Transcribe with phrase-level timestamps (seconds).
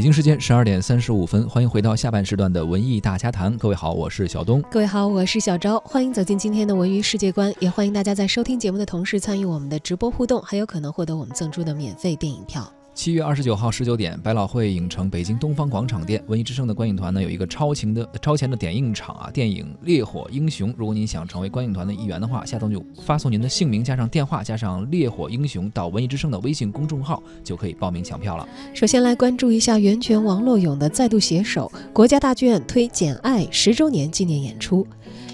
[0.00, 3.54] 北京时间十二点三十五分，欢迎回到下半时段的文艺大家谈。
[3.58, 4.62] 各位好，我是小东。
[4.70, 5.78] 各位好，我是小昭。
[5.80, 12.66] 欢迎走进今天的文娱世界观，也欢迎大家在收听节目的同时参与我们的直播互动，还有可能获得我们赠出的免费电影票。
[13.00, 20.68] 七月二十九号十九点，百老汇影城北京东方广场店，文艺之声的观影团呢有一个超前的超前的点映场啊，电影《烈火英雄》。
[20.76, 28.46] 如果您想成为观影团的一员的话，下周就发送您的姓名加上电话加上《烈火英雄》到文艺之声的微信公众号，就可以报名抢票了。
[28.74, 34.86] 首先来关注一下源泉王洛勇的再度携手，国家大剧院推《简爱》十周年纪念演出。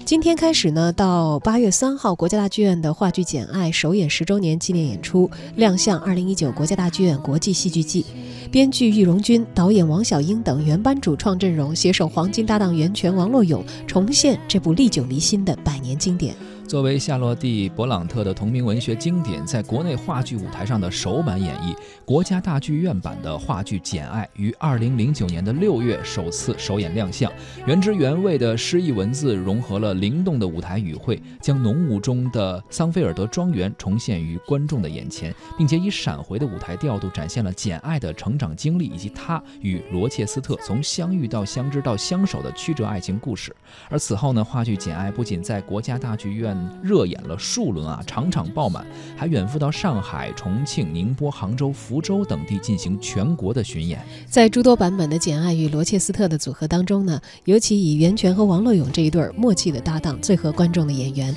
[0.07, 5.99] 今天开始呢，到八月三号，国家大剧院的话剧《简爱》首演十周年纪念演出亮相。
[5.99, 8.05] 二零一九国家大剧院国际戏剧季，
[8.49, 16.33] 编剧易荣军、导演王小英等原班主创阵容携手黄金搭档袁泉、王洛勇，重现这部历久弥新的百年经典。
[16.67, 27.31] 作为夏洛蒂·勃朗特的同名文学经典，在国内话剧舞台上的首版演绎，国家大剧院版的话剧《简爱》于二零零九年的六月首次首演亮相。
[27.65, 43.55] 原汁原味的诗意文字融合了灵动的舞台语汇，将浓雾中的桑菲尔德庄园重现于观众的眼前，并且以闪回的舞台调度展现了简爱的成长经历以及她与罗切斯特从相遇到相知到相守的曲折爱情故事。
[43.89, 53.99] 而此后呢，话剧《简爱》不仅在国家大剧院热演了数轮啊，场场爆满，还远赴到上海、重庆、宁波、杭州、福州等地进行全国的巡演。
[54.27, 61.35] 在诸多版本的《简爱》与罗切斯特的组合当中呢，尤其以袁泉和王洛勇这一对默契的搭档最合观众的演员。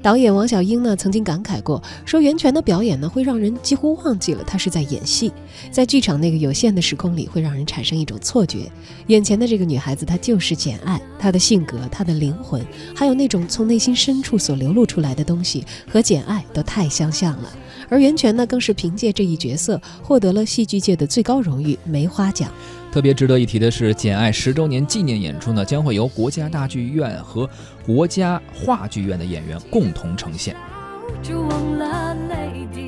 [0.00, 5.30] 导演王小英呢曾经感慨过，说袁泉的表演呢会让人几乎忘记了他是在演戏，
[5.70, 8.70] 在剧场那个有限的时空里，会让人产生一种错觉，
[9.08, 17.52] 眼前的这个女孩子她就是简爱，她的性格、她的灵魂，还有那种从内心深处所所流露出来的东西，和简爱都太相像了。
[17.90, 22.50] 而袁泉呢，更是凭借这一角色获得了戏剧界的最高荣誉梅花奖。
[22.90, 27.48] 特别值得一提的是，《简爱》十周年纪念演出呢，将会由国家大剧院和
[27.84, 30.56] 国家话剧院的演员共同呈现。
[31.22, 32.85] 就忘了泪滴